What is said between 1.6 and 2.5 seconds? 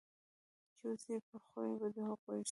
په د هغو سې.